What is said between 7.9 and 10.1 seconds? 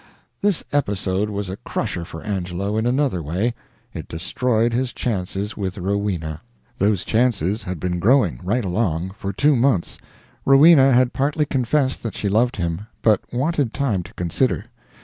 growing, right along, for two months.